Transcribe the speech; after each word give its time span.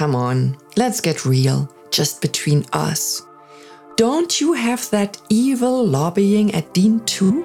Come 0.00 0.16
on, 0.16 0.56
let's 0.78 1.02
get 1.02 1.26
real, 1.26 1.68
just 1.90 2.22
between 2.22 2.64
us. 2.72 3.20
Don't 3.96 4.40
you 4.40 4.54
have 4.54 4.88
that 4.88 5.20
evil 5.28 5.86
lobbying 5.86 6.54
at 6.54 6.72
DIN 6.72 7.04
too? 7.04 7.44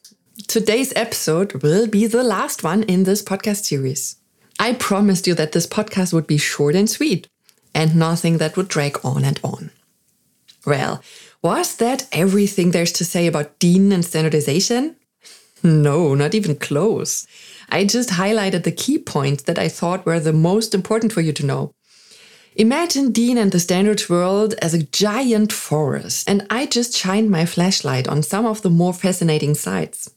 today's 0.47 0.93
episode 0.95 1.63
will 1.63 1.87
be 1.87 2.07
the 2.07 2.23
last 2.23 2.63
one 2.63 2.83
in 2.83 3.03
this 3.03 3.21
podcast 3.21 3.65
series. 3.65 4.17
I 4.59 4.73
promised 4.73 5.27
you 5.27 5.33
that 5.35 5.51
this 5.51 5.67
podcast 5.67 6.13
would 6.13 6.27
be 6.27 6.37
short 6.37 6.75
and 6.75 6.89
sweet 6.89 7.27
and 7.73 7.95
nothing 7.95 8.37
that 8.37 8.57
would 8.57 8.67
drag 8.67 9.03
on 9.03 9.23
and 9.23 9.39
on. 9.43 9.71
Well, 10.65 11.01
was 11.41 11.77
that 11.77 12.07
everything 12.11 12.71
there's 12.71 12.91
to 12.93 13.05
say 13.05 13.27
about 13.27 13.57
DIN 13.59 13.91
and 13.91 14.05
standardization? 14.05 14.95
No, 15.63 16.15
not 16.15 16.33
even 16.33 16.55
close. 16.55 17.27
I 17.69 17.85
just 17.85 18.09
highlighted 18.09 18.63
the 18.63 18.71
key 18.71 18.97
points 18.97 19.43
that 19.43 19.59
I 19.59 19.69
thought 19.69 20.07
were 20.07 20.19
the 20.19 20.33
most 20.33 20.73
important 20.73 21.13
for 21.13 21.21
you 21.21 21.31
to 21.33 21.45
know. 21.45 21.71
Imagine 22.55 23.11
DIN 23.11 23.37
and 23.37 23.51
the 23.51 23.59
standards 23.59 24.09
world 24.09 24.55
as 24.55 24.73
a 24.73 24.81
giant 24.81 25.53
forest, 25.53 26.27
and 26.27 26.47
I 26.49 26.65
just 26.65 26.97
shined 26.97 27.29
my 27.29 27.45
flashlight 27.45 28.07
on 28.07 28.23
some 28.23 28.47
of 28.47 28.63
the 28.63 28.71
more 28.71 28.91
fascinating 28.91 29.53
sides. 29.53 30.09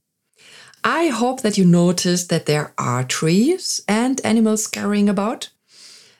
I 0.86 1.06
hope 1.06 1.40
that 1.40 1.56
you 1.56 1.64
noticed 1.64 2.28
that 2.28 2.44
there 2.44 2.74
are 2.76 3.04
trees 3.04 3.80
and 3.88 4.20
animals 4.22 4.64
scurrying 4.64 5.08
about. 5.08 5.48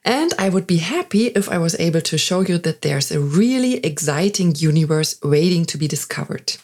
And 0.02 0.32
I 0.38 0.48
would 0.48 0.66
be 0.66 0.78
happy 0.78 1.26
if 1.26 1.50
I 1.50 1.58
was 1.58 1.78
able 1.78 2.00
to 2.00 2.16
show 2.16 2.40
you 2.40 2.56
that 2.58 2.80
there's 2.80 3.12
a 3.12 3.20
really 3.20 3.74
exciting 3.84 4.54
universe 4.56 5.20
waiting 5.22 5.66
to 5.66 5.76
be 5.76 5.86
discovered. 5.86 6.56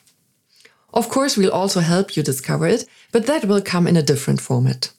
Of 0.95 1.11
course, 1.11 1.37
we'll 1.37 1.53
also 1.53 1.81
help 1.81 2.17
you 2.17 2.23
discover 2.23 2.67
it, 2.67 2.87
but 3.13 3.27
that 3.27 3.45
will 3.45 3.61
come 3.61 3.87
in 3.87 3.99
a 3.99 4.03
different 4.03 4.41
format. 4.41 4.93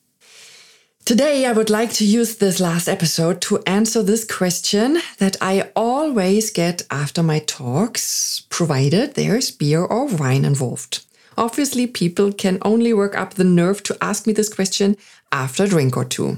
Today, 1.04 1.48
I 1.48 1.52
would 1.54 1.72
like 1.72 1.94
to 1.94 2.06
use 2.06 2.36
this 2.36 2.60
last 2.60 2.88
episode 2.88 3.42
to 3.42 3.64
answer 3.66 4.04
this 4.04 4.24
question 4.24 5.00
that 5.18 5.38
I 5.42 5.72
always 5.76 6.52
get 6.52 6.84
after 6.92 7.24
my 7.24 7.40
talks, 7.40 8.42
provided 8.50 9.16
there's 9.16 9.50
beer 9.50 9.84
or 9.84 10.06
wine 10.06 10.46
involved. 10.46 11.04
Obviously, 11.38 11.88
people 11.88 12.32
can 12.32 12.58
only 12.62 12.94
work 12.94 13.16
up 13.16 13.34
the 13.34 13.44
nerve 13.44 13.84
to 13.84 13.98
ask 14.02 14.28
me 14.28 14.34
this 14.34 14.54
question 14.54 14.98
after 15.32 15.64
a 15.64 15.68
drink 15.68 15.96
or 15.96 16.06
two. 16.06 16.38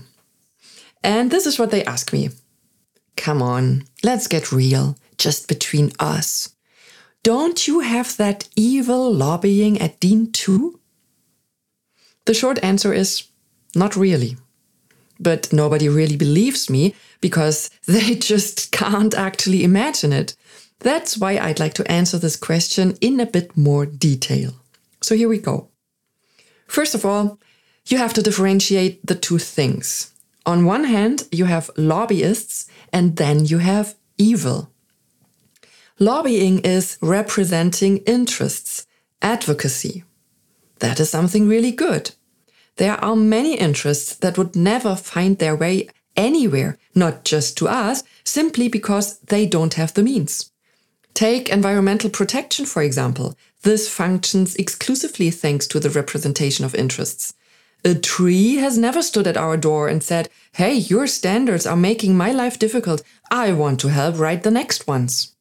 And 1.03 1.31
this 1.31 1.45
is 1.45 1.59
what 1.59 1.71
they 1.71 1.83
ask 1.83 2.13
me 2.13 2.29
Come 3.15 3.41
on, 3.41 3.85
let's 4.03 4.27
get 4.27 4.51
real, 4.51 4.97
just 5.17 5.47
between 5.47 5.91
us. 5.99 6.55
Don't 7.23 7.67
you 7.67 7.79
have 7.79 8.17
that 8.17 8.49
evil 8.55 9.13
lobbying 9.13 9.79
at 9.79 9.99
DIN 9.99 10.31
too? 10.31 10.79
The 12.25 12.33
short 12.33 12.63
answer 12.63 12.93
is 12.93 13.27
not 13.75 13.95
really 13.95 14.37
but 15.23 15.51
nobody 15.53 15.89
really 15.89 16.17
believes 16.17 16.69
me 16.69 16.93
because 17.21 17.69
they 17.87 18.15
just 18.15 18.71
can't 18.71 19.13
actually 19.13 19.63
imagine 19.63 20.13
it. 20.13 20.35
That's 20.79 21.17
why 21.17 21.37
I'd 21.37 21.59
like 21.59 21.73
to 21.75 21.91
answer 21.91 22.17
this 22.17 22.35
question 22.35 22.97
in 22.99 23.19
a 23.19 23.25
bit 23.25 23.55
more 23.55 23.85
detail. 23.85 24.53
So 25.03 25.15
here 25.15 25.27
we 25.27 25.37
go. 25.37 25.69
First 26.67 26.95
of 26.95 27.05
all, 27.05 27.39
you 27.85 27.97
have 27.97 28.13
to 28.13 28.23
differentiate 28.23 29.05
the 29.05 29.15
two 29.15 29.37
things. 29.37 30.13
On 30.45 30.65
one 30.65 30.85
hand, 30.85 31.27
you 31.31 31.45
have 31.45 31.69
lobbyists, 31.75 32.67
and 32.93 33.17
then 33.17 33.45
you 33.45 33.57
have 33.57 33.95
evil. 34.17 34.71
Lobbying 35.99 36.59
is 36.59 36.97
representing 37.01 37.97
interests, 37.97 38.87
advocacy. 39.21 40.05
That 40.79 40.99
is 40.99 41.09
something 41.09 41.47
really 41.47 41.71
good. 41.71 42.11
There 42.77 42.95
are 43.03 43.15
many 43.15 43.55
interests 43.55 44.15
that 44.15 44.37
would 44.37 44.55
never 44.55 44.95
find 44.95 45.37
their 45.37 45.55
way 45.55 45.89
anywhere, 46.15 46.77
not 46.95 47.25
just 47.25 47.57
to 47.57 47.67
us, 47.67 48.03
simply 48.23 48.69
because 48.69 49.19
they 49.19 49.45
don't 49.45 49.75
have 49.75 49.93
the 49.93 50.03
means. 50.03 50.51
Take 51.13 51.49
environmental 51.49 52.09
protection, 52.09 52.65
for 52.65 52.81
example. 52.81 53.37
This 53.63 53.89
functions 53.89 54.55
exclusively 54.55 55.31
thanks 55.31 55.67
to 55.67 55.79
the 55.79 55.89
representation 55.89 56.65
of 56.65 56.75
interests. 56.75 57.33
A 57.85 57.95
tree 57.95 58.55
has 58.55 58.77
never 58.77 59.01
stood 59.01 59.27
at 59.27 59.37
our 59.37 59.57
door 59.57 59.87
and 59.87 60.03
said, 60.03 60.29
Hey, 60.53 60.73
your 60.73 61.07
standards 61.07 61.65
are 61.65 61.75
making 61.75 62.15
my 62.15 62.31
life 62.31 62.59
difficult. 62.59 63.03
I 63.31 63.51
want 63.53 63.79
to 63.81 63.89
help 63.89 64.19
write 64.19 64.43
the 64.43 64.51
next 64.51 64.87
ones. 64.87 65.35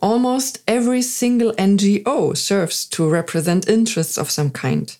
Almost 0.00 0.62
every 0.66 1.02
single 1.02 1.52
NGO 1.52 2.36
serves 2.36 2.86
to 2.86 3.08
represent 3.08 3.68
interests 3.68 4.16
of 4.16 4.30
some 4.30 4.50
kind. 4.50 4.96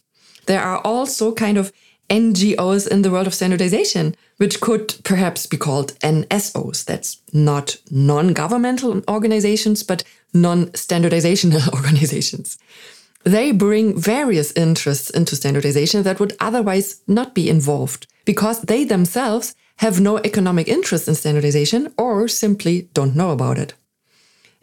There 0.47 0.61
are 0.61 0.79
also 0.79 1.33
kind 1.33 1.57
of 1.57 1.73
NGOs 2.11 2.89
in 2.89 3.03
the 3.03 3.11
world 3.11 3.29
of 3.29 3.35
standardization, 3.35 4.17
which 4.37 4.61
could 4.61 4.97
perhaps 5.05 5.47
be 5.47 5.57
called 5.57 5.99
NSOs. 6.01 6.85
That's 6.85 7.23
not 7.33 7.77
non 7.91 8.33
governmental 8.33 9.03
organizations, 9.09 9.85
but 9.85 10.03
non 10.33 10.67
standardizational 10.69 11.73
organizations. 11.75 12.59
They 13.25 13.53
bring 13.53 13.99
various 14.01 14.53
interests 14.53 15.11
into 15.11 15.37
standardization 15.37 16.03
that 16.05 16.21
would 16.21 16.37
otherwise 16.41 17.03
not 17.07 17.35
be 17.35 17.51
involved 17.51 18.07
because 18.25 18.63
they 18.63 18.85
themselves 18.85 19.55
have 19.77 20.01
no 20.01 20.19
economic 20.19 20.69
interest 20.69 21.09
in 21.09 21.15
standardization 21.15 21.93
or 21.99 22.29
simply 22.29 22.89
don't 22.95 23.17
know 23.17 23.31
about 23.31 23.59
it. 23.59 23.75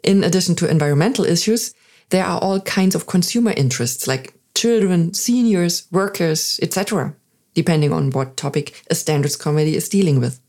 In 0.02 0.24
addition 0.24 0.54
to 0.56 0.70
environmental 0.70 1.24
issues, 1.24 1.74
there 2.10 2.24
are 2.24 2.40
all 2.40 2.60
kinds 2.60 2.94
of 2.94 3.06
consumer 3.06 3.52
interests 3.56 4.06
like 4.06 4.34
children, 4.54 5.14
seniors, 5.14 5.86
workers, 5.92 6.58
etc., 6.62 7.14
depending 7.54 7.92
on 7.92 8.10
what 8.10 8.36
topic 8.36 8.82
a 8.90 8.94
standards 8.94 9.36
committee 9.36 9.76
is 9.76 9.88
dealing 9.88 10.20
with. 10.20 10.40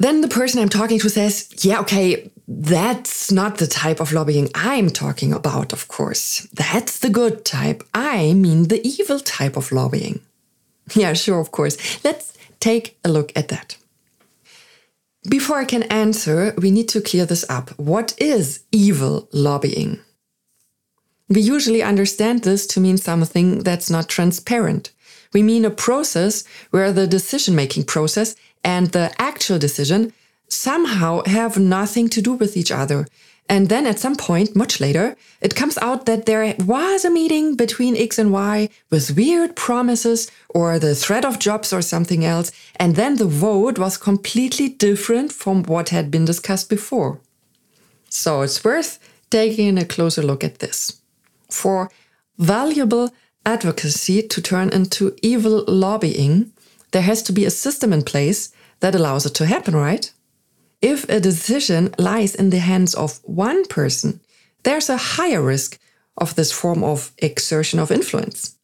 Then 0.00 0.22
the 0.22 0.28
person 0.28 0.60
I'm 0.60 0.70
talking 0.70 0.98
to 0.98 1.10
says, 1.10 1.48
Yeah, 1.62 1.80
okay, 1.80 2.30
that's 2.48 3.30
not 3.30 3.58
the 3.58 3.66
type 3.66 4.00
of 4.00 4.12
lobbying 4.12 4.48
I'm 4.54 4.88
talking 4.88 5.32
about, 5.32 5.74
of 5.74 5.88
course. 5.88 6.48
That's 6.54 6.98
the 6.98 7.10
good 7.10 7.44
type. 7.44 7.84
I 7.94 8.32
mean 8.32 8.68
the 8.68 8.80
evil 8.84 9.20
type 9.20 9.56
of 9.56 9.70
lobbying. 9.70 10.20
Yeah, 10.94 11.12
sure, 11.12 11.38
of 11.38 11.52
course. 11.52 11.76
Let's 12.02 12.36
take 12.58 12.98
a 13.04 13.08
look 13.08 13.30
at 13.36 13.48
that. 13.48 13.76
Before 15.28 15.58
I 15.58 15.64
can 15.66 15.84
answer, 15.84 16.54
we 16.58 16.70
need 16.70 16.88
to 16.88 17.00
clear 17.00 17.26
this 17.26 17.44
up. 17.48 17.70
What 17.78 18.14
is 18.18 18.64
evil 18.72 19.28
lobbying? 19.32 20.00
We 21.28 21.42
usually 21.42 21.82
understand 21.82 22.42
this 22.42 22.66
to 22.68 22.80
mean 22.80 22.96
something 22.96 23.62
that's 23.62 23.90
not 23.90 24.08
transparent. 24.08 24.90
We 25.32 25.42
mean 25.42 25.64
a 25.64 25.70
process 25.70 26.44
where 26.70 26.92
the 26.92 27.06
decision 27.06 27.54
making 27.54 27.84
process 27.84 28.34
and 28.64 28.88
the 28.88 29.12
actual 29.18 29.58
decision 29.58 30.12
somehow 30.48 31.22
have 31.26 31.58
nothing 31.58 32.08
to 32.10 32.20
do 32.20 32.32
with 32.32 32.56
each 32.56 32.72
other. 32.72 33.06
And 33.48 33.68
then 33.68 33.84
at 33.84 33.98
some 33.98 34.14
point, 34.14 34.54
much 34.54 34.80
later, 34.80 35.16
it 35.40 35.56
comes 35.56 35.76
out 35.78 36.06
that 36.06 36.26
there 36.26 36.54
was 36.60 37.04
a 37.04 37.10
meeting 37.10 37.56
between 37.56 37.96
X 37.96 38.16
and 38.16 38.32
Y 38.32 38.68
with 38.90 39.16
weird 39.16 39.56
promises 39.56 40.30
or 40.48 40.78
the 40.78 40.94
threat 40.94 41.24
of 41.24 41.40
jobs 41.40 41.72
or 41.72 41.82
something 41.82 42.24
else. 42.24 42.52
And 42.76 42.94
then 42.94 43.16
the 43.16 43.26
vote 43.26 43.76
was 43.76 43.96
completely 43.96 44.68
different 44.68 45.32
from 45.32 45.64
what 45.64 45.88
had 45.88 46.12
been 46.12 46.24
discussed 46.24 46.68
before. 46.68 47.18
So 48.08 48.42
it's 48.42 48.62
worth 48.62 49.00
taking 49.30 49.78
a 49.78 49.84
closer 49.84 50.22
look 50.22 50.44
at 50.44 50.60
this 50.60 51.00
for 51.50 51.90
valuable 52.38 53.10
advocacy 53.44 54.22
to 54.28 54.42
turn 54.42 54.68
into 54.70 55.16
evil 55.22 55.64
lobbying, 55.66 56.52
there 56.92 57.02
has 57.02 57.22
to 57.24 57.32
be 57.32 57.44
a 57.44 57.50
system 57.50 57.92
in 57.92 58.02
place 58.02 58.52
that 58.80 58.94
allows 58.94 59.26
it 59.26 59.34
to 59.34 59.46
happen, 59.46 59.76
right? 59.76 60.12
If 60.82 61.08
a 61.08 61.20
decision 61.20 61.94
lies 61.98 62.34
in 62.34 62.50
the 62.50 62.58
hands 62.58 62.94
of 62.94 63.20
one 63.24 63.66
person, 63.66 64.20
there's 64.62 64.88
a 64.88 64.96
higher 64.96 65.42
risk 65.42 65.78
of 66.16 66.34
this 66.34 66.52
form 66.52 66.82
of 66.82 67.12
exertion 67.18 67.78
of 67.78 67.90
influence. 67.90 68.56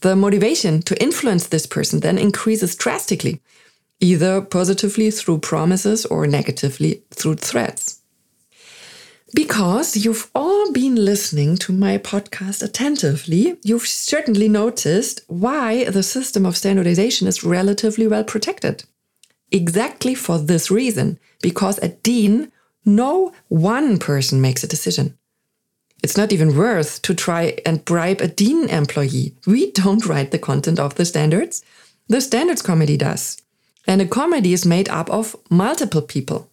The 0.00 0.16
motivation 0.16 0.82
to 0.82 1.02
influence 1.02 1.48
this 1.48 1.66
person 1.66 2.00
then 2.00 2.18
increases 2.18 2.76
drastically, 2.76 3.40
either 4.00 4.42
positively 4.42 5.10
through 5.10 5.38
promises 5.38 6.04
or 6.06 6.26
negatively 6.26 7.02
through 7.10 7.36
threats. 7.36 8.02
Because 9.34 9.96
you've 9.96 10.30
all 10.36 10.72
been 10.72 10.94
listening 10.94 11.56
to 11.58 11.72
my 11.72 11.98
podcast 11.98 12.62
attentively, 12.62 13.58
you've 13.64 13.86
certainly 13.86 14.48
noticed 14.48 15.20
why 15.26 15.84
the 15.84 16.04
system 16.04 16.46
of 16.46 16.56
standardization 16.56 17.26
is 17.26 17.42
relatively 17.42 18.06
well 18.06 18.22
protected. 18.22 18.84
Exactly 19.50 20.14
for 20.14 20.38
this 20.38 20.70
reason, 20.70 21.18
because 21.42 21.80
at 21.80 22.04
DIN, 22.04 22.52
no 22.84 23.32
one 23.48 23.98
person 23.98 24.40
makes 24.40 24.62
a 24.62 24.68
decision. 24.68 25.18
It's 26.04 26.16
not 26.16 26.32
even 26.32 26.56
worth 26.56 27.02
to 27.02 27.14
try 27.14 27.58
and 27.66 27.84
bribe 27.84 28.20
a 28.20 28.28
DIN 28.28 28.68
employee. 28.68 29.34
We 29.44 29.72
don't 29.72 30.06
write 30.06 30.30
the 30.30 30.38
content 30.38 30.78
of 30.78 30.94
the 30.94 31.04
standards. 31.04 31.64
The 32.06 32.20
standards 32.20 32.62
committee 32.62 32.96
does. 32.96 33.42
And 33.88 34.00
a 34.00 34.06
committee 34.06 34.52
is 34.52 34.64
made 34.64 34.88
up 34.88 35.10
of 35.10 35.34
multiple 35.50 36.02
people. 36.02 36.48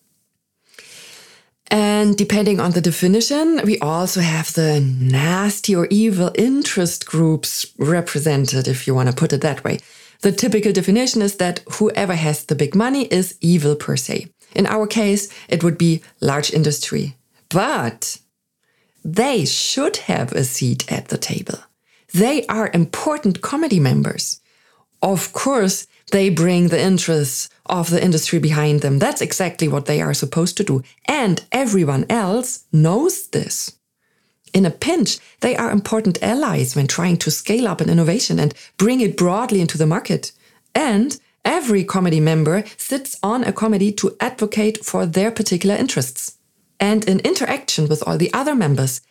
And 1.73 2.15
depending 2.15 2.59
on 2.59 2.73
the 2.73 2.81
definition, 2.81 3.59
we 3.65 3.79
also 3.79 4.21
have 4.21 4.53
the 4.53 4.79
nasty 4.79 5.75
or 5.75 5.87
evil 5.89 6.31
interest 6.35 7.07
groups 7.07 7.65
represented, 7.79 8.67
if 8.67 8.85
you 8.85 8.93
want 8.93 9.09
to 9.09 9.15
put 9.15 9.33
it 9.33 9.41
that 9.41 9.63
way. 9.63 9.79
The 10.21 10.31
typical 10.31 10.71
definition 10.71 11.23
is 11.23 11.37
that 11.37 11.61
whoever 11.79 12.13
has 12.13 12.45
the 12.45 12.53
big 12.53 12.75
money 12.75 13.05
is 13.05 13.39
evil 13.41 13.75
per 13.75 13.97
se. 13.97 14.27
In 14.55 14.67
our 14.67 14.85
case, 14.85 15.33
it 15.49 15.63
would 15.63 15.79
be 15.79 16.03
large 16.21 16.53
industry. 16.53 17.17
But 17.49 18.19
they 19.03 19.43
should 19.43 19.97
have 19.97 20.31
a 20.31 20.43
seat 20.43 20.91
at 20.91 21.07
the 21.07 21.17
table. 21.17 21.57
They 22.13 22.45
are 22.45 22.69
important 22.71 23.41
committee 23.41 23.79
members. 23.79 24.41
Of 25.01 25.33
course, 25.33 25.87
they 26.11 26.29
bring 26.29 26.67
the 26.67 26.81
interests 26.81 27.49
of 27.65 27.89
the 27.89 28.03
industry 28.03 28.39
behind 28.39 28.81
them. 28.81 28.99
That's 28.99 29.21
exactly 29.21 29.67
what 29.67 29.85
they 29.85 30.01
are 30.01 30.13
supposed 30.13 30.57
to 30.57 30.63
do. 30.63 30.83
And 31.07 31.43
everyone 31.51 32.05
else 32.09 32.65
knows 32.71 33.27
this. 33.27 33.77
In 34.53 34.65
a 34.65 34.71
pinch, 34.71 35.17
they 35.39 35.55
are 35.55 35.71
important 35.71 36.21
allies 36.21 36.75
when 36.75 36.87
trying 36.87 37.17
to 37.17 37.31
scale 37.31 37.67
up 37.67 37.81
an 37.81 37.89
innovation 37.89 38.39
and 38.39 38.53
bring 38.77 39.01
it 39.01 39.17
broadly 39.17 39.61
into 39.61 39.77
the 39.77 39.87
market. 39.87 40.31
And 40.75 41.19
every 41.43 41.83
committee 41.83 42.19
member 42.19 42.63
sits 42.77 43.17
on 43.23 43.43
a 43.43 43.51
committee 43.51 43.91
to 43.93 44.15
advocate 44.19 44.85
for 44.85 45.05
their 45.05 45.31
particular 45.31 45.75
interests. 45.75 46.37
And 46.79 47.07
in 47.07 47.19
interaction 47.21 47.87
with 47.87 48.03
all 48.05 48.17
the 48.17 48.31
other 48.33 48.53
members, 48.53 49.01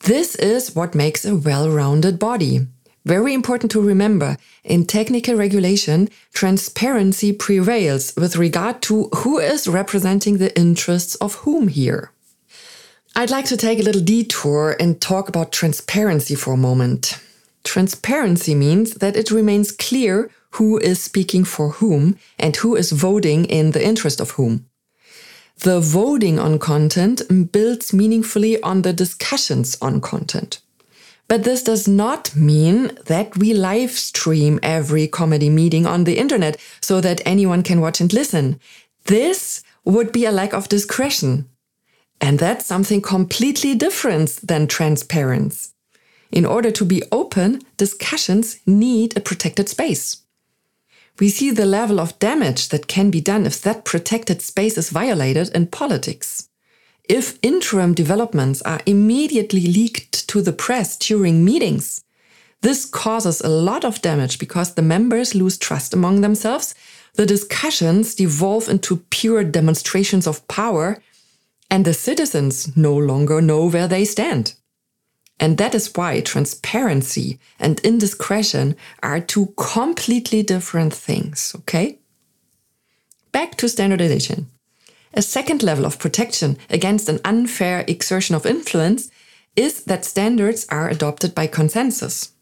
this 0.00 0.34
is 0.34 0.74
what 0.74 0.94
makes 0.94 1.24
a 1.24 1.36
well 1.36 1.70
rounded 1.70 2.18
body. 2.18 2.66
Very 3.06 3.32
important 3.32 3.72
to 3.72 3.80
remember 3.80 4.36
in 4.62 4.84
technical 4.84 5.34
regulation, 5.34 6.08
transparency 6.34 7.32
prevails 7.32 8.14
with 8.16 8.36
regard 8.36 8.82
to 8.82 9.08
who 9.16 9.38
is 9.38 9.66
representing 9.66 10.36
the 10.36 10.54
interests 10.58 11.14
of 11.16 11.36
whom 11.36 11.68
here. 11.68 12.12
I'd 13.16 13.30
like 13.30 13.46
to 13.46 13.56
take 13.56 13.80
a 13.80 13.82
little 13.82 14.02
detour 14.02 14.76
and 14.78 15.00
talk 15.00 15.28
about 15.28 15.50
transparency 15.50 16.34
for 16.34 16.54
a 16.54 16.58
moment. 16.58 17.18
Transparency 17.64 18.54
means 18.54 18.94
that 18.94 19.16
it 19.16 19.30
remains 19.30 19.72
clear 19.72 20.30
who 20.52 20.78
is 20.78 21.02
speaking 21.02 21.44
for 21.44 21.70
whom 21.70 22.18
and 22.38 22.56
who 22.56 22.76
is 22.76 22.92
voting 22.92 23.46
in 23.46 23.70
the 23.70 23.84
interest 23.84 24.20
of 24.20 24.32
whom. 24.32 24.66
The 25.58 25.80
voting 25.80 26.38
on 26.38 26.58
content 26.58 27.52
builds 27.52 27.92
meaningfully 27.92 28.62
on 28.62 28.82
the 28.82 28.92
discussions 28.92 29.76
on 29.80 30.00
content. 30.00 30.60
But 31.30 31.44
this 31.44 31.62
does 31.62 31.86
not 31.86 32.34
mean 32.34 32.90
that 33.06 33.36
we 33.36 33.54
live 33.54 33.92
stream 33.92 34.58
every 34.64 35.06
committee 35.06 35.48
meeting 35.48 35.86
on 35.86 36.02
the 36.02 36.18
internet 36.18 36.56
so 36.80 37.00
that 37.02 37.20
anyone 37.24 37.62
can 37.62 37.80
watch 37.80 38.00
and 38.00 38.12
listen. 38.12 38.58
This 39.04 39.62
would 39.84 40.10
be 40.10 40.24
a 40.24 40.32
lack 40.32 40.52
of 40.52 40.68
discretion. 40.68 41.48
And 42.20 42.40
that's 42.40 42.66
something 42.66 43.00
completely 43.00 43.76
different 43.76 44.40
than 44.42 44.66
transparency. 44.66 45.70
In 46.32 46.44
order 46.44 46.72
to 46.72 46.84
be 46.84 47.04
open, 47.12 47.62
discussions 47.76 48.58
need 48.66 49.16
a 49.16 49.20
protected 49.20 49.68
space. 49.68 50.22
We 51.20 51.28
see 51.28 51.52
the 51.52 51.64
level 51.64 52.00
of 52.00 52.18
damage 52.18 52.70
that 52.70 52.88
can 52.88 53.08
be 53.08 53.20
done 53.20 53.46
if 53.46 53.62
that 53.62 53.84
protected 53.84 54.42
space 54.42 54.76
is 54.76 54.90
violated 54.90 55.50
in 55.54 55.68
politics. 55.68 56.49
If 57.10 57.40
interim 57.42 57.92
developments 57.92 58.62
are 58.62 58.82
immediately 58.86 59.62
leaked 59.62 60.28
to 60.28 60.40
the 60.40 60.52
press 60.52 60.96
during 60.96 61.44
meetings, 61.44 62.04
this 62.60 62.84
causes 62.84 63.40
a 63.40 63.48
lot 63.48 63.84
of 63.84 64.00
damage 64.00 64.38
because 64.38 64.74
the 64.74 64.82
members 64.82 65.34
lose 65.34 65.58
trust 65.58 65.92
among 65.92 66.20
themselves, 66.20 66.72
the 67.14 67.26
discussions 67.26 68.14
devolve 68.14 68.68
into 68.68 68.98
pure 69.10 69.42
demonstrations 69.42 70.28
of 70.28 70.46
power, 70.46 71.02
and 71.68 71.84
the 71.84 71.94
citizens 71.94 72.76
no 72.76 72.96
longer 72.96 73.40
know 73.40 73.68
where 73.68 73.88
they 73.88 74.04
stand. 74.04 74.54
And 75.40 75.58
that 75.58 75.74
is 75.74 75.92
why 75.96 76.20
transparency 76.20 77.40
and 77.58 77.80
indiscretion 77.80 78.76
are 79.02 79.18
two 79.18 79.52
completely 79.56 80.44
different 80.44 80.94
things, 80.94 81.56
okay? 81.58 81.98
Back 83.32 83.56
to 83.56 83.68
standardization. 83.68 84.46
A 85.12 85.22
second 85.22 85.62
level 85.62 85.84
of 85.84 85.98
protection 85.98 86.56
against 86.68 87.08
an 87.08 87.20
unfair 87.24 87.84
exertion 87.88 88.36
of 88.36 88.46
influence 88.46 89.10
is 89.56 89.84
that 89.84 90.04
standards 90.04 90.66
are 90.68 90.88
adopted 90.88 91.34
by 91.34 91.46
consensus. 91.48 92.32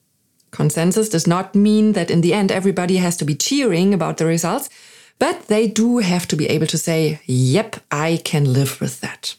Consensus 0.50 1.09
does 1.09 1.26
not 1.26 1.55
mean 1.55 1.93
that 1.93 2.11
in 2.11 2.20
the 2.20 2.35
end 2.35 2.53
everybody 2.53 2.97
has 2.97 3.17
to 3.17 3.25
be 3.25 3.35
cheering 3.35 3.94
about 3.94 4.19
the 4.19 4.26
results, 4.26 4.69
but 5.19 5.49
they 5.49 5.67
do 5.67 5.99
have 5.99 6.29
to 6.29 6.37
be 6.37 6.47
able 6.47 6.67
to 6.67 6.79
say, 6.79 7.20
yep, 7.26 7.76
I 7.91 8.20
can 8.25 8.53
live 8.53 8.81
with 8.81 9.00
that. 9.00 9.37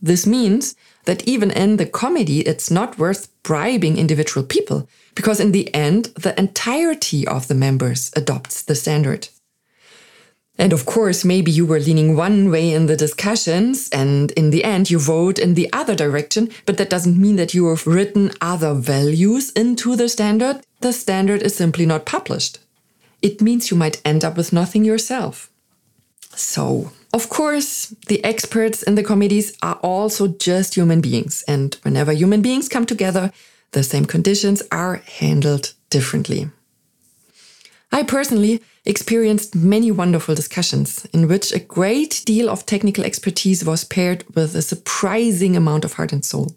This 0.00 0.26
means 0.26 0.76
that 1.04 1.26
even 1.26 1.50
in 1.50 1.76
the 1.76 1.86
committee, 1.86 2.40
it's 2.40 2.70
not 2.70 2.98
worth 2.98 3.28
bribing 3.42 3.98
individual 3.98 4.46
people, 4.46 4.88
because 5.14 5.40
in 5.40 5.52
the 5.52 5.72
end, 5.74 6.06
the 6.16 6.38
entirety 6.38 7.26
of 7.26 7.48
the 7.48 7.54
members 7.54 8.10
adopts 8.16 8.62
the 8.62 8.74
standard. 8.74 9.28
And 10.56 10.72
of 10.72 10.86
course, 10.86 11.24
maybe 11.24 11.50
you 11.50 11.66
were 11.66 11.80
leaning 11.80 12.16
one 12.16 12.50
way 12.50 12.72
in 12.72 12.86
the 12.86 12.96
discussions, 12.96 13.88
and 13.90 14.30
in 14.32 14.50
the 14.50 14.62
end, 14.62 14.88
you 14.88 15.00
vote 15.00 15.38
in 15.38 15.54
the 15.54 15.68
other 15.72 15.96
direction, 15.96 16.48
but 16.64 16.76
that 16.78 16.90
doesn't 16.90 17.20
mean 17.20 17.36
that 17.36 17.54
you 17.54 17.68
have 17.68 17.86
written 17.86 18.30
other 18.40 18.72
values 18.72 19.50
into 19.52 19.96
the 19.96 20.08
standard. 20.08 20.60
The 20.80 20.92
standard 20.92 21.42
is 21.42 21.56
simply 21.56 21.86
not 21.86 22.06
published. 22.06 22.60
It 23.20 23.40
means 23.42 23.70
you 23.70 23.76
might 23.76 24.00
end 24.04 24.24
up 24.24 24.36
with 24.36 24.52
nothing 24.52 24.84
yourself. 24.84 25.50
So, 26.36 26.92
of 27.12 27.28
course, 27.28 27.94
the 28.06 28.22
experts 28.24 28.82
in 28.82 28.94
the 28.94 29.02
committees 29.02 29.56
are 29.60 29.78
also 29.82 30.28
just 30.28 30.74
human 30.74 31.00
beings, 31.00 31.42
and 31.48 31.74
whenever 31.82 32.12
human 32.12 32.42
beings 32.42 32.68
come 32.68 32.86
together, 32.86 33.32
the 33.72 33.82
same 33.82 34.04
conditions 34.04 34.62
are 34.70 35.02
handled 35.18 35.74
differently. 35.90 36.50
I 37.94 38.02
personally 38.02 38.60
experienced 38.84 39.54
many 39.54 39.92
wonderful 39.92 40.34
discussions 40.34 41.06
in 41.12 41.28
which 41.28 41.52
a 41.52 41.60
great 41.60 42.22
deal 42.26 42.50
of 42.50 42.66
technical 42.66 43.04
expertise 43.04 43.64
was 43.64 43.84
paired 43.84 44.24
with 44.34 44.56
a 44.56 44.62
surprising 44.62 45.56
amount 45.56 45.84
of 45.84 45.92
heart 45.92 46.12
and 46.12 46.24
soul. 46.24 46.56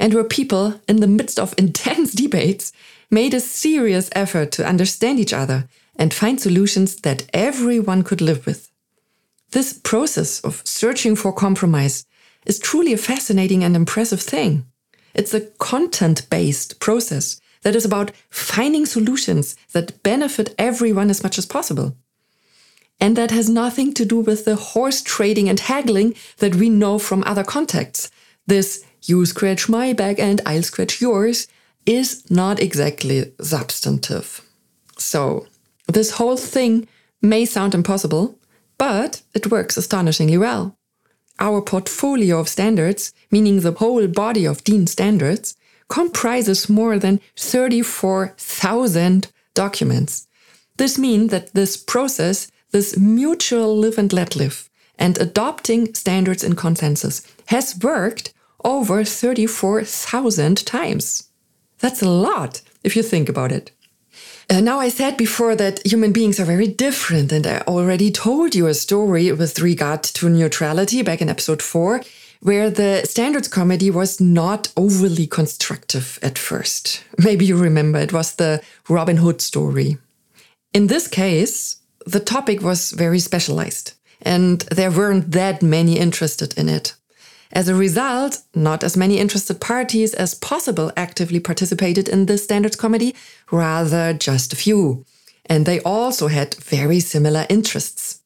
And 0.00 0.12
where 0.12 0.24
people, 0.24 0.80
in 0.88 0.96
the 0.96 1.06
midst 1.06 1.38
of 1.38 1.54
intense 1.58 2.12
debates, 2.12 2.72
made 3.08 3.34
a 3.34 3.40
serious 3.40 4.10
effort 4.16 4.50
to 4.52 4.66
understand 4.66 5.20
each 5.20 5.32
other 5.32 5.68
and 5.94 6.12
find 6.12 6.40
solutions 6.40 6.96
that 7.02 7.30
everyone 7.32 8.02
could 8.02 8.20
live 8.20 8.44
with. 8.44 8.68
This 9.52 9.72
process 9.72 10.40
of 10.40 10.62
searching 10.64 11.14
for 11.14 11.32
compromise 11.32 12.04
is 12.46 12.58
truly 12.58 12.92
a 12.92 12.98
fascinating 12.98 13.62
and 13.62 13.76
impressive 13.76 14.20
thing. 14.20 14.66
It's 15.14 15.34
a 15.34 15.46
content 15.58 16.28
based 16.28 16.80
process 16.80 17.40
that 17.62 17.76
is 17.76 17.84
about 17.84 18.12
finding 18.30 18.86
solutions 18.86 19.56
that 19.72 20.02
benefit 20.02 20.54
everyone 20.58 21.10
as 21.10 21.22
much 21.22 21.38
as 21.38 21.46
possible. 21.46 21.96
And 23.00 23.16
that 23.16 23.30
has 23.30 23.48
nothing 23.48 23.94
to 23.94 24.04
do 24.04 24.20
with 24.20 24.44
the 24.44 24.56
horse 24.56 25.02
trading 25.02 25.48
and 25.48 25.60
haggling 25.60 26.14
that 26.38 26.56
we 26.56 26.68
know 26.68 26.98
from 26.98 27.22
other 27.24 27.44
contexts. 27.44 28.10
This 28.46 28.84
you 29.02 29.24
scratch 29.26 29.68
my 29.68 29.92
back 29.92 30.18
and 30.18 30.40
I'll 30.44 30.62
scratch 30.62 31.00
yours 31.00 31.46
is 31.86 32.28
not 32.30 32.60
exactly 32.60 33.32
substantive. 33.40 34.42
So, 34.98 35.46
this 35.86 36.12
whole 36.12 36.36
thing 36.36 36.88
may 37.22 37.46
sound 37.46 37.74
impossible, 37.74 38.38
but 38.76 39.22
it 39.34 39.50
works 39.50 39.76
astonishingly 39.76 40.38
well. 40.38 40.76
Our 41.40 41.62
portfolio 41.62 42.40
of 42.40 42.48
standards, 42.48 43.12
meaning 43.30 43.60
the 43.60 43.72
whole 43.72 44.06
body 44.08 44.44
of 44.44 44.64
DIN 44.64 44.86
standards, 44.86 45.56
comprises 45.88 46.68
more 46.68 46.98
than 46.98 47.20
34,000 47.36 49.30
documents. 49.54 50.28
This 50.76 50.98
means 50.98 51.30
that 51.30 51.54
this 51.54 51.76
process, 51.76 52.50
this 52.70 52.96
mutual 52.96 53.76
live 53.76 53.98
and 53.98 54.12
let 54.12 54.36
live, 54.36 54.68
and 54.98 55.18
adopting 55.18 55.94
standards 55.94 56.44
and 56.44 56.56
consensus 56.56 57.22
has 57.46 57.78
worked 57.82 58.32
over 58.64 59.04
34,000 59.04 60.66
times. 60.66 61.30
That's 61.78 62.02
a 62.02 62.08
lot 62.08 62.62
if 62.82 62.96
you 62.96 63.02
think 63.02 63.28
about 63.28 63.52
it. 63.52 63.70
Uh, 64.50 64.60
now, 64.60 64.80
I 64.80 64.88
said 64.88 65.16
before 65.16 65.54
that 65.56 65.86
human 65.86 66.12
beings 66.12 66.40
are 66.40 66.44
very 66.44 66.66
different, 66.66 67.32
and 67.32 67.46
I 67.46 67.60
already 67.66 68.10
told 68.10 68.54
you 68.54 68.66
a 68.66 68.74
story 68.74 69.30
with 69.32 69.60
regard 69.60 70.02
to 70.04 70.30
neutrality 70.30 71.02
back 71.02 71.20
in 71.20 71.28
episode 71.28 71.60
4, 71.60 72.00
where 72.40 72.70
the 72.70 73.02
standards 73.04 73.48
committee 73.48 73.90
was 73.90 74.20
not 74.20 74.72
overly 74.76 75.26
constructive 75.26 76.18
at 76.22 76.38
first. 76.38 77.04
Maybe 77.18 77.44
you 77.44 77.56
remember 77.56 77.98
it 77.98 78.12
was 78.12 78.34
the 78.34 78.62
Robin 78.88 79.16
Hood 79.16 79.40
story. 79.40 79.98
In 80.72 80.86
this 80.86 81.08
case, 81.08 81.76
the 82.06 82.20
topic 82.20 82.62
was 82.62 82.92
very 82.92 83.18
specialized 83.18 83.94
and 84.22 84.60
there 84.62 84.90
weren't 84.90 85.32
that 85.32 85.62
many 85.62 85.98
interested 85.98 86.56
in 86.58 86.68
it. 86.68 86.94
As 87.50 87.68
a 87.68 87.74
result, 87.74 88.42
not 88.54 88.84
as 88.84 88.96
many 88.96 89.18
interested 89.18 89.60
parties 89.60 90.12
as 90.14 90.34
possible 90.34 90.92
actively 90.96 91.40
participated 91.40 92.08
in 92.08 92.26
the 92.26 92.36
standards 92.36 92.76
committee, 92.76 93.14
rather 93.50 94.12
just 94.12 94.52
a 94.52 94.56
few. 94.56 95.06
And 95.46 95.64
they 95.64 95.80
also 95.80 96.28
had 96.28 96.54
very 96.56 97.00
similar 97.00 97.46
interests. 97.48 98.17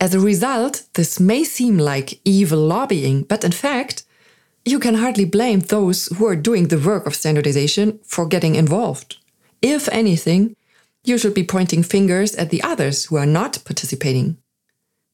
As 0.00 0.14
a 0.14 0.20
result, 0.20 0.84
this 0.94 1.20
may 1.20 1.44
seem 1.44 1.76
like 1.76 2.20
evil 2.24 2.58
lobbying, 2.58 3.22
but 3.24 3.44
in 3.44 3.52
fact, 3.52 4.04
you 4.64 4.78
can 4.78 4.94
hardly 4.94 5.26
blame 5.26 5.60
those 5.60 6.06
who 6.06 6.26
are 6.26 6.36
doing 6.36 6.68
the 6.68 6.78
work 6.78 7.06
of 7.06 7.14
standardization 7.14 8.00
for 8.02 8.26
getting 8.26 8.54
involved. 8.54 9.18
If 9.60 9.88
anything, 9.90 10.56
you 11.04 11.18
should 11.18 11.34
be 11.34 11.44
pointing 11.44 11.82
fingers 11.82 12.34
at 12.34 12.48
the 12.48 12.62
others 12.62 13.06
who 13.06 13.16
are 13.16 13.26
not 13.26 13.62
participating. 13.64 14.38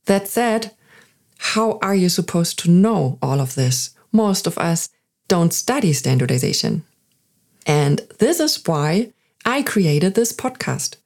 That 0.05 0.28
said, 0.28 0.73
how 1.38 1.78
are 1.83 1.95
you 1.95 2.09
supposed 2.09 2.59
to 2.61 2.71
know 2.71 3.19
all 3.21 3.40
of 3.40 3.57
this? 3.57 3.90
Most 4.12 4.47
of 4.47 4.57
us 4.57 4.88
don't 5.26 5.52
study 5.52 5.93
standardization. 5.93 6.85
And 7.66 7.99
this 8.21 8.38
is 8.38 8.62
why 8.64 9.12
I 9.45 9.62
created 9.62 10.14
this 10.14 10.33
podcast 10.33 10.97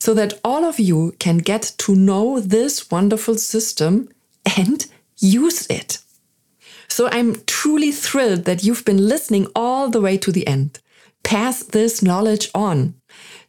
so 0.00 0.14
that 0.14 0.40
all 0.42 0.64
of 0.64 0.80
you 0.80 1.14
can 1.18 1.38
get 1.38 1.74
to 1.78 1.94
know 1.94 2.40
this 2.40 2.90
wonderful 2.90 3.36
system 3.36 4.08
and 4.58 4.86
use 5.18 5.66
it. 5.68 5.98
So 6.88 7.08
I'm 7.12 7.36
truly 7.46 7.92
thrilled 7.92 8.46
that 8.46 8.64
you've 8.64 8.84
been 8.84 9.08
listening 9.08 9.46
all 9.54 9.90
the 9.90 10.00
way 10.00 10.16
to 10.18 10.32
the 10.32 10.46
end. 10.46 10.80
Pass 11.22 11.62
this 11.62 12.02
knowledge 12.02 12.50
on. 12.54 12.94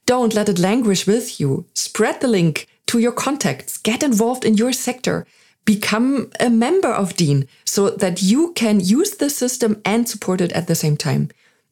Don't 0.05 0.33
let 0.33 0.49
it 0.49 0.59
languish 0.59 1.07
with 1.07 1.39
you. 1.39 1.65
Spread 1.73 2.19
the 2.19 2.27
link 2.27 2.67
to 2.87 2.99
your 2.99 3.13
contacts. 3.13 3.77
Get 3.77 4.03
involved 4.03 4.43
in 4.43 4.55
your 4.55 4.73
sector. 4.73 5.25
Become 5.63 6.31
a 6.39 6.49
member 6.49 6.89
of 6.89 7.15
DIN 7.15 7.47
so 7.65 7.91
that 7.91 8.21
you 8.21 8.51
can 8.53 8.79
use 8.81 9.11
the 9.11 9.29
system 9.29 9.81
and 9.85 10.07
support 10.07 10.41
it 10.41 10.51
at 10.51 10.67
the 10.67 10.75
same 10.75 10.97
time. 10.97 11.29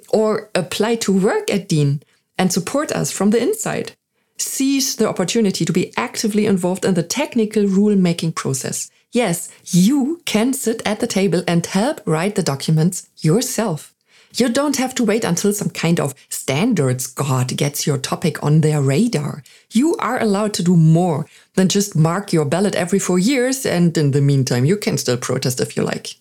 Or 0.10 0.50
apply 0.56 0.96
to 0.96 1.20
work 1.20 1.52
at 1.52 1.68
DIN 1.68 2.02
and 2.38 2.54
support 2.54 2.92
us 2.94 3.12
from 3.12 3.32
the 3.32 3.42
inside 3.42 3.96
seize 4.42 4.96
the 4.96 5.08
opportunity 5.08 5.66
to 5.66 5.74
be 5.74 5.94
actively 5.98 6.46
involved 6.46 6.86
in 6.86 6.94
the 6.94 7.04
technical 7.04 7.64
rulemaking 7.64 8.36
process. 8.36 8.90
Yes, 9.12 9.50
you 9.66 10.22
can 10.26 10.54
sit 10.54 10.82
at 10.86 11.00
the 11.00 11.08
table 11.08 11.44
and 11.48 11.66
help 11.66 12.02
write 12.06 12.36
the 12.36 12.44
documents 12.44 13.10
yourself. 13.18 13.94
You 14.36 14.50
don't 14.50 14.78
have 14.78 14.94
to 14.96 15.04
wait 15.04 15.24
until 15.24 15.54
some 15.54 15.72
kind 15.72 16.00
of 16.00 16.14
standards 16.30 17.08
god 17.08 17.58
gets 17.58 17.88
your 17.88 17.98
topic 17.98 18.44
on 18.44 18.62
their 18.62 18.82
radar. 18.82 19.44
You 19.72 19.96
are 19.98 20.22
allowed 20.22 20.54
to 20.56 20.64
do 20.64 20.76
more 20.76 21.26
than 21.56 21.68
just 21.68 21.96
mark 21.96 22.32
your 22.32 22.46
ballot 22.46 22.76
every 22.76 23.00
four 23.00 23.18
years, 23.18 23.66
and 23.66 23.98
in 23.98 24.12
the 24.12 24.22
meantime, 24.22 24.66
you 24.66 24.78
can 24.78 24.98
still 24.98 25.18
protest 25.18 25.60
if 25.60 25.76
you 25.76 25.84
like. 25.84 26.16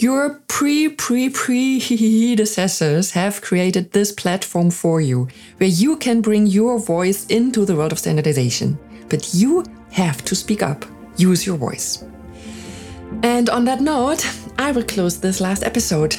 Your 0.00 0.40
pre 0.46 0.90
pre 0.90 1.28
predecessors 1.28 3.10
have 3.10 3.42
created 3.42 3.90
this 3.90 4.12
platform 4.12 4.70
for 4.70 5.00
you, 5.00 5.26
where 5.56 5.68
you 5.68 5.96
can 5.96 6.20
bring 6.20 6.46
your 6.46 6.78
voice 6.78 7.26
into 7.26 7.64
the 7.64 7.74
world 7.74 7.90
of 7.90 7.98
standardization. 7.98 8.78
But 9.08 9.34
you 9.34 9.64
have 9.90 10.24
to 10.26 10.36
speak 10.36 10.62
up, 10.62 10.84
use 11.16 11.44
your 11.44 11.56
voice. 11.56 12.04
And 13.24 13.50
on 13.50 13.64
that 13.64 13.80
note, 13.80 14.24
I 14.56 14.70
will 14.70 14.84
close 14.84 15.18
this 15.18 15.40
last 15.40 15.64
episode. 15.64 16.14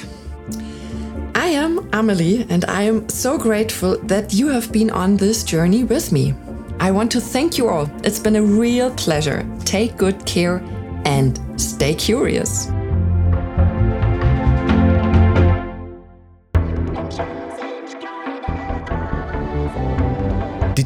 I 1.34 1.48
am 1.48 1.88
Amelie, 1.94 2.46
and 2.50 2.66
I 2.66 2.82
am 2.82 3.08
so 3.08 3.38
grateful 3.38 3.98
that 4.08 4.34
you 4.34 4.50
have 4.50 4.74
been 4.74 4.90
on 4.90 5.16
this 5.16 5.42
journey 5.46 5.86
with 5.86 6.12
me. 6.12 6.34
I 6.82 6.92
want 6.92 7.14
to 7.14 7.22
thank 7.22 7.58
you 7.58 7.70
all. 7.70 7.90
It's 8.04 8.20
been 8.20 8.36
a 8.36 8.44
real 8.44 8.92
pleasure. 8.96 9.48
Take 9.64 9.96
good 9.96 10.26
care 10.26 10.58
and 11.06 11.40
stay 11.56 11.96
curious. 11.96 12.70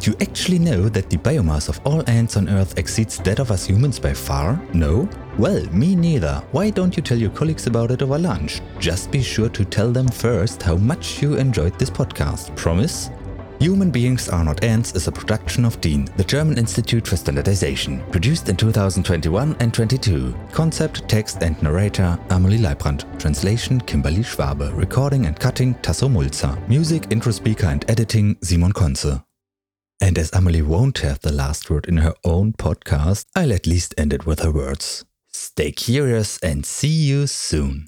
Did 0.03 0.19
you 0.19 0.27
actually 0.27 0.59
know 0.59 0.89
that 0.89 1.09
the 1.09 1.15
biomass 1.15 1.69
of 1.69 1.79
all 1.85 2.03
ants 2.09 2.35
on 2.35 2.49
Earth 2.49 2.77
exceeds 2.77 3.19
that 3.19 3.39
of 3.39 3.51
us 3.51 3.65
humans 3.65 3.99
by 3.99 4.13
far? 4.13 4.61
No? 4.73 5.07
Well, 5.37 5.65
me 5.67 5.95
neither. 5.95 6.43
Why 6.51 6.71
don't 6.71 6.97
you 6.97 7.01
tell 7.01 7.17
your 7.17 7.29
colleagues 7.29 7.67
about 7.67 7.89
it 7.89 8.01
over 8.01 8.19
lunch? 8.19 8.59
Just 8.79 9.11
be 9.11 9.23
sure 9.23 9.47
to 9.47 9.63
tell 9.63 9.93
them 9.93 10.09
first 10.09 10.61
how 10.61 10.75
much 10.75 11.21
you 11.21 11.35
enjoyed 11.35 11.79
this 11.79 11.89
podcast. 11.89 12.53
Promise? 12.57 13.11
Human 13.59 13.91
Beings 13.91 14.27
Are 14.27 14.43
Not 14.43 14.61
Ants 14.61 14.93
is 14.93 15.07
a 15.07 15.11
production 15.11 15.63
of 15.63 15.79
DIN, 15.79 16.09
the 16.17 16.25
German 16.25 16.57
Institute 16.57 17.07
for 17.07 17.15
Standardization, 17.15 18.03
produced 18.11 18.49
in 18.49 18.57
2021 18.57 19.55
and 19.61 19.73
22. 19.73 20.35
Concept, 20.51 21.07
text 21.07 21.41
and 21.41 21.63
narrator 21.63 22.19
Amelie 22.29 22.57
Leibrand. 22.57 23.05
Translation 23.19 23.79
Kimberly 23.79 24.23
Schwabe. 24.23 24.77
Recording 24.77 25.27
and 25.27 25.39
cutting 25.39 25.75
Tasso 25.75 26.09
Mulzer. 26.09 26.59
Music, 26.67 27.05
intro 27.09 27.31
speaker 27.31 27.67
and 27.67 27.89
editing 27.89 28.35
Simon 28.41 28.73
Konze. 28.73 29.23
And 30.03 30.19
as 30.19 30.31
Amelie 30.33 30.61
won't 30.61 30.97
have 30.97 31.21
the 31.21 31.31
last 31.31 31.69
word 31.69 31.85
in 31.85 31.95
her 31.95 32.13
own 32.25 32.51
podcast, 32.51 33.23
I'll 33.37 33.53
at 33.53 33.65
least 33.65 33.93
end 33.97 34.11
it 34.11 34.25
with 34.25 34.41
her 34.41 34.51
words. 34.51 35.05
Stay 35.31 35.71
curious 35.71 36.37
and 36.39 36.65
see 36.65 36.89
you 36.89 37.25
soon. 37.25 37.87